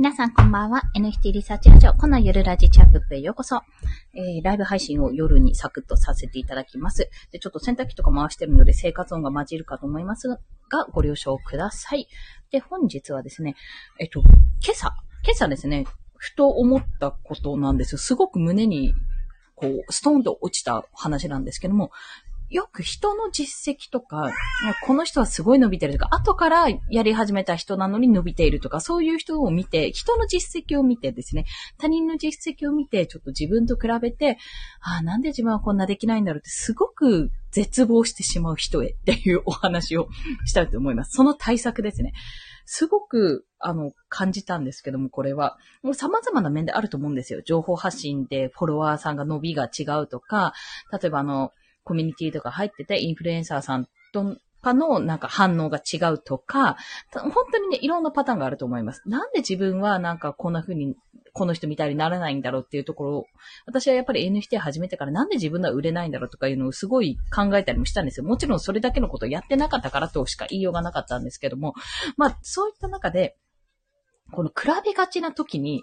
[0.00, 0.80] 皆さんこんばんは。
[0.96, 3.60] NFT リサーチラジオ、この夜ラジチャップへようこそ。
[4.14, 7.10] えー、ライブ配信を夜にサクッとさせていただきます。
[7.32, 10.38] で、ちょっと洗濯機とか回してるので生活音が混じるかと思いますが、
[10.90, 12.08] ご了承ください。
[12.50, 13.56] で、本日はですね、
[13.98, 14.30] えっと、今
[14.70, 15.84] 朝、今朝ですね、
[16.16, 17.98] ふと思ったことなんですよ。
[17.98, 18.94] すごく胸に、
[19.54, 21.90] こう、ストーンと落ちた話なんですけども、
[22.50, 24.30] よく人の実績とか、
[24.84, 31.44] この人はすごい伸びてるとか、後からやり始めた人なのに伸びているとか、そういう人を見て、人の実績を見てですね、
[31.78, 34.36] 他人の実績を見て、ちょっと自分と比べて、
[34.80, 40.08] ああ、なんで自分はこんなできないんだろうって、すごく絶望してしまう人へっていうお話を
[40.44, 41.12] したいと思います。
[41.12, 42.12] その対策ですね。
[42.72, 45.58] すごく、あの、感じたんですけども、これは。
[45.82, 47.42] もう様々な面であると思うんですよ。
[47.44, 50.52] 情報発信でフォロワーさんが伸びが違うとか、
[50.92, 51.52] 例えばあの、
[51.90, 56.76] コミュニティとか入ってて、インフルエンサーさんとかのなんか反応が違うとか、
[57.12, 59.02] 本当にね、いろんなパターンがあると思います。
[59.06, 60.94] なんで自分はなんかこんな風に、
[61.32, 63.26] この人みたいにならないんだろうっていうところを、
[63.66, 68.26] 私はやっぱり NFT 始めてからなんで自分は売れないんだろうとかいうのをすごい考えたりもしたんですよ。
[68.26, 71.74] もちろんそれだけのことをやってなかったからとしか言いようがなかったんですけども、
[72.16, 73.36] まあそういった中で、
[74.30, 75.82] この比べがちな時に、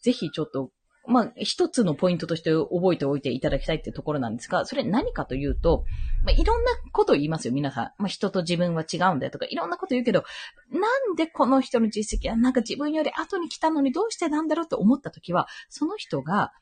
[0.00, 0.70] ぜひちょっと
[1.06, 5.84] まあ、一つのポイントとして覚えておいていただきたいってところなんですが、それ何かというと、
[6.24, 7.84] まあ、いろんなこと言いますよ、皆さん。
[7.98, 10.24] まあ、人と自分は違うんだよとか、いろんなこと言うけど、
[10.70, 16.52] なんでこの人の実績はなんか自分より後に来たのにどうしてなんだろうと思ったときは、その人が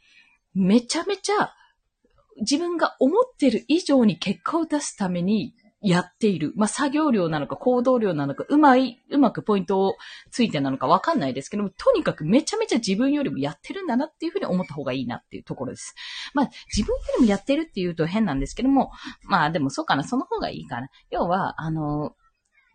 [0.55, 1.53] めちゃめちゃ
[2.41, 6.53] 自分が思ってる以上に結果を出すためにやっている。
[6.57, 9.97] まあ、作業量なのか行動量なのか、うまい、うまくポイントを
[10.31, 15.95] ついてなのかわかんないですけども、とにかくめちゃめちゃ自分よりもやってるんだなっていうふうに思った方がいいなっていうところです。
[16.35, 18.91] まあ、自分よりもやってるっていうと変なんですけども、
[19.25, 20.89] まあでもそうかな、その方がいいかな。
[21.11, 22.15] 要は、あの、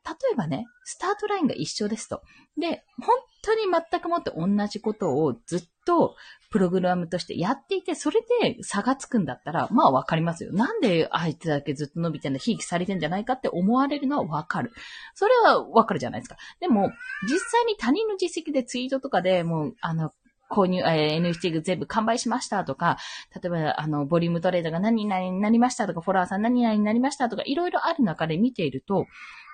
[0.06, 2.22] 例えばね、スタートラインが一緒ですと。
[2.58, 6.16] で、本当に全くもって同じことをずっと
[6.52, 10.52] プログラムとしてやっていて、それで差がつくんだったら、まあわかりますよ。
[10.52, 14.72] なんであいつだけずっと伸びてんだ、ひいきされてんじゃないかって思われるのはわかる。
[15.16, 16.38] それはわかるじゃないですか。
[16.60, 16.92] でも、
[17.24, 20.12] 実際に他人の実績でツイートとかでもう、あの、
[20.54, 22.98] 購入、えー、NFT 全部完売しましたとか、
[23.42, 29.08] 例えば、あの、ボリュームトレードが何々になりましたとか、フォロワーさん何々になりましたとか、いろいろある中で見ていると、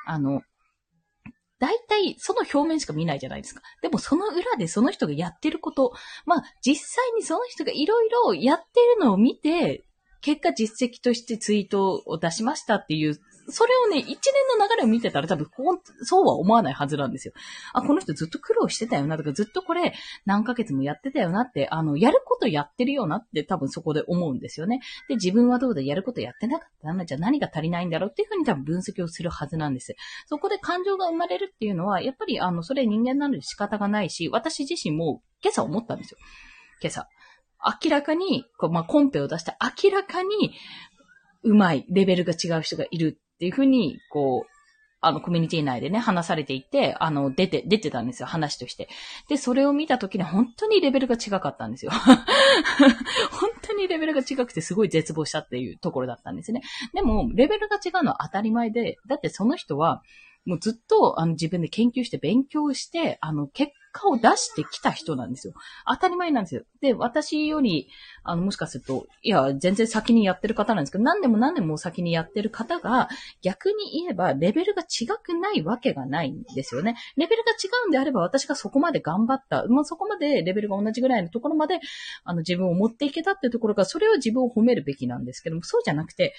[0.09, 0.41] あの、
[1.59, 3.61] 大体その表面しか見ないじゃないですか。
[3.81, 5.93] でもその裏でその人がやってること、
[6.25, 9.85] まあ実際にその人がいろいろやってるのを見て、
[10.21, 13.19] 結果実績としてツイートを出しましたっていう
[13.51, 15.47] それをね、一年の流れを見てたら多分、
[16.03, 17.33] そうは思わないはずなんですよ。
[17.73, 19.93] あ、この人ずっと苦労してたよなとか、ずっとこれ
[20.25, 24.81] 何ヶ月もやってたよなって、あの、やることやってるよなって多分そこで思うんですよね。
[25.07, 29.95] で、自分はどうだ、やることやってなかったな、じゃあ何が足りないんだろうっていうふうに多分分析をするはずなんです。
[30.27, 36.17] そこで感情が生まれるっていうのは、やっぱりあの、それ人間なので仕方がないし、私自身も今朝思ったんですよ。
[36.81, 37.07] 今朝。
[37.83, 40.53] 明らかに、こうまあ、コンペを出して明らかに、
[41.43, 44.49] うまい、レベルが違う人がいるっていうふうに、こう、
[44.99, 48.89] あの、コミュニティ内でね、話されていて、あの、出て、出てたんですよ、話として。
[49.29, 51.91] で、それを見たときに本当にレベルが違かったんですよ。
[53.31, 56.63] 本当にレベルが違くてすごい絶望したっていうところだったんですね。
[56.93, 60.03] でも、レベルが違うのは当たり前で、だってその人は、
[60.45, 65.53] もうずっと、あの、自分で研究して勉強して、あの、結果を出してきた人なんですよ。
[65.87, 66.63] 当たり前なんですよ。
[66.81, 67.89] で、私より、
[68.23, 73.09] あの、もしかすると、いや、全然先にやってる方なんですけど、何でも何でも先にやってる方が、
[73.41, 76.95] 逆に言えば、レベルが違くないわけがないんですよね。
[77.17, 77.55] レベルが違
[77.85, 81.79] うんであれば、私がそこまで頑張った、まあ、そこまでレベルが同じぐらいのところまで、
[82.23, 86.33] あの、自分を持っていけたっていうところが、それを自分を褒めるべきなんですけども、そうじゃなくて、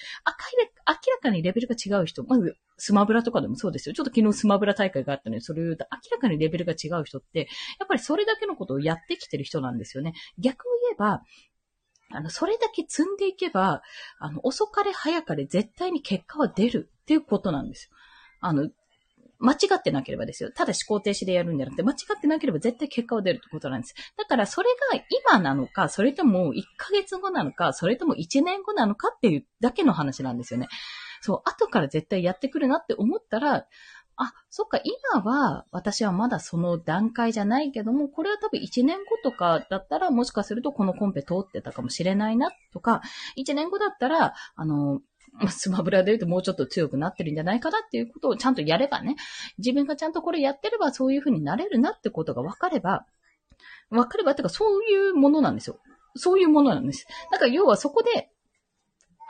[0.87, 3.93] 明らかにレベルが違う人、まず、スマブラとかでもそうですよ。
[3.93, 7.40] ちょっと昨日スマブラ大会があったので、それを言うと、明らかにレベルが違う人って、
[7.79, 10.13] やっぱりそれだけのことをやってきてる人なんですよね。
[10.37, 11.21] 逆を言えば、
[12.13, 13.81] あの、それだけ積んでいけば、
[14.19, 17.97] あの、遅かれ早かれ絶対に結果は出るっていうことなんですよ。
[18.41, 18.69] あの、
[19.41, 20.51] 間違ってなければですよ。
[20.51, 23.95] ただ思考停止でやるんじゃなくて、間違ってなければ絶対結果は出るってことなんです。
[24.17, 30.67] だからそれが今なのか、それとも1ヶ月後なのか、それとも1年後なのかっていうだけの話なんですよね。
[31.21, 33.65] そう、後から絶対やってくるなって思ったら、
[34.17, 43.01] あ、そっか、今は私はまだその段階じゃないけども、これは多分1年後とかだったらもしかするとこのコンペ通ってたかもしれないなとか、
[43.37, 45.01] 1年後だったら、あの、
[45.49, 49.15] スマブラで言うともうちょっと強くなってるんじゃないかなっていうことをちゃんとやればね、
[49.57, 53.05] 自分がちゃんとこれやってればそういう風になれるなってことが分かれば、
[53.89, 55.79] 分かればっていうかそういうものなんですよ。
[56.15, 57.07] そういうものなんです。
[57.31, 58.29] だから要はそこで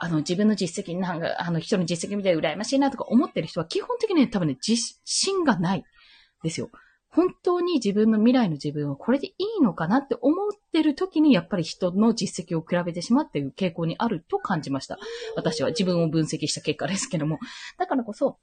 [0.04, 5.84] あの、自分の実績、なんか、あの、人の実績みたいで羨ましいなとか思ってる人は、基本的に多分ね、自信がない。
[6.42, 6.70] ですよ。
[7.08, 14.98] 本当に自分の未来の自分はこれでいいのかなって思ってる時に、やっぱり人の実績を比べてしまうっていう傾向にあると感じました。
[15.36, 17.38] 私は自分を分析した結果ですけども。
[17.78, 18.38] だからこそ、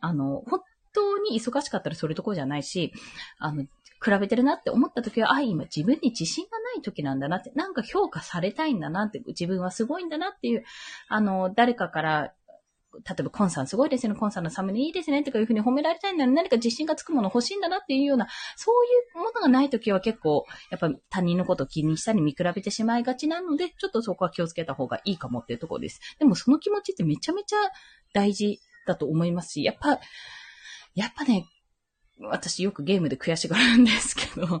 [0.00, 0.60] あの、本
[0.94, 2.94] 当に忙しかったらそれとこじゃないし、
[3.38, 10.64] あの、比べてるなって思った時は、あ、今自分に自信がない時なんだなって、なんか評価されたいんだなって、自分はすごいんだなっていう、
[11.08, 12.34] あの、誰かから
[12.92, 18.26] 例えば、コンさんすごいですね、コンさんのサムネいいですね、とかいうふうに褒められたいんだ何か自信がつくもの欲しいんだなっていうような、
[18.56, 26.00] そういうものがないときは結構、やっぱ他人のことを気にしたり見比べてしまいがちなので、ちょっとそこは気をつけた方がいいかもっていうところです。
[26.18, 27.56] でもその気持ちってめちゃめちゃ
[28.12, 30.00] 大事だと思いますし、やっぱ、
[30.94, 31.46] やっぱね、
[32.22, 34.60] 私よくゲームで悔しがるんですけど、あ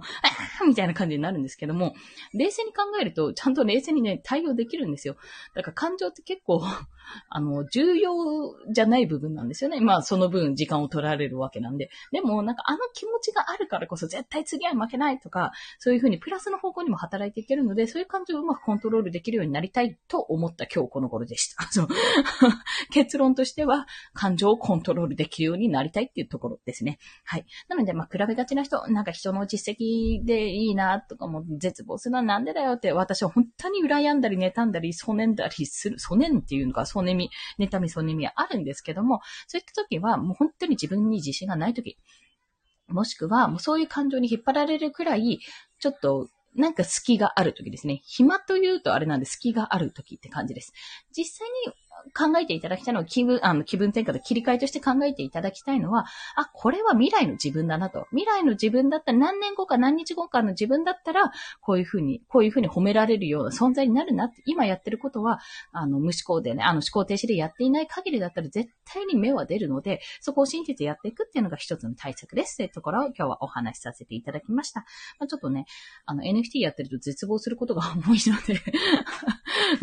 [0.66, 1.94] みたいな感じになるんですけども、
[2.32, 5.16] 冷静に考えると、ちゃんと冷静にね、対応できるんですよ。
[5.54, 6.62] だから感情って結構、
[7.28, 8.12] あの、重要
[8.72, 9.80] じゃない部分なんですよね。
[9.80, 11.90] まあ、その分時間を取られるわけなんで。
[12.12, 21.62] でも、なんかあの気持ちがあるからこそ絶対次は負けないとか、そういうふうにプラスの方向にも働いていけるので、そういう感情をうまくコントロールできるようになりたいと思った今日この頃でした。
[21.72, 21.88] そう
[22.92, 26.98] 結論としては、感情をコントロールできるようになりたいっていうところですね。
[27.24, 27.46] はい。
[27.68, 41.96] なので、まあ、比べがちな人、なんか人の実績でいいな、とかも絶望するのはなんでだよって、私は本当に羨んだり妬んだり、そねんだりする、そねんっていうのか、そねみ、妬み、そねみはあるんですけども、そういった時は、もう本当に自分に自信がない時、
[42.88, 45.40] もしくは、もうそういう感情に引っ張られるくらい、
[45.78, 48.00] ちょっとなんか隙がある時ですね。
[48.04, 50.72] 暇というとあれなんで隙がある時って感じです。
[51.16, 51.72] 実際に
[52.14, 56.06] 考えていただきたいのは気分、あの、気分転換で切り替えとして考えていただきたいのは、
[56.36, 58.06] あ、これは未来の自分だなと。
[58.10, 65.40] 未来の自分だったら何年後か何日後かの自分だったら、こういうふうに、こういうふうに褒められるような存在になるなって、今やってることは、
[65.72, 72.56] あの、無思考でね、あの、思考停止でやっていない限りだったら絶対に目は出るので、そこを信じてやっていくっていうのが一つの対策です。
[72.56, 74.80] というところを今日はお話しさせていただきました。
[75.18, 75.66] まあ、ちょっとね、
[76.06, 78.60] あの、NFT やってると絶望することが多いので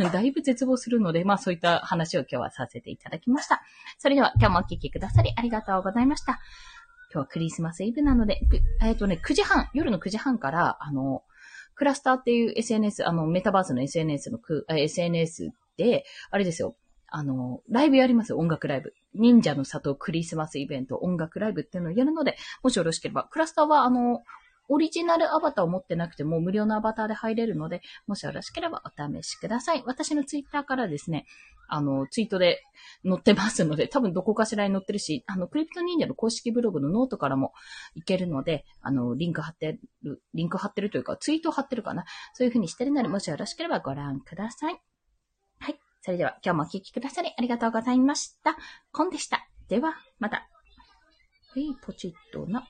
[0.11, 3.61] だいぶ絶望するので、まあそういった話話を今日はさせていただきました。
[3.97, 6.39] それでは今日もお聴きくださりありがとうございました。
[7.11, 8.39] 今日はクリスマスイブなので、
[8.81, 11.23] えっ、ー、とね、9時半、夜の9時半から、あの、
[11.75, 16.75] クラスターっていう SNS、あの、メタバースの SNS のく、SNS で、あれですよ、
[17.07, 18.93] あの、ライブやりますよ、音楽ライブ。
[19.13, 24.21] 忍者の里クリスマスイベント、音楽ライブっていうのをやるので、もしよろしければ、クラスターは、あの、
[24.69, 29.83] オリジナルアバターを持ってなくても無料のアバターで入れるので、もしよろしければお試しください。
[29.85, 31.25] 私のツイッターからですね、
[31.69, 32.63] あの、ツイートで
[33.03, 37.53] 載ってますので、多分どこかしらに載ってるし、あの、 CryptoNinja の公式ブログのノートからも
[37.95, 42.05] いけるので、あの、リンク貼ってる、リンク貼ってるというか、ツイート貼ってるかな。
[42.33, 44.81] そういう風にしてるので、もしよろしければご覧ください。
[45.59, 45.79] はい。
[46.01, 48.57] それでは今日もお聴きくださりありがとうございました。
[48.91, 49.47] コンでした。
[49.67, 50.47] では、また。
[51.53, 52.65] はい、ポチッとな。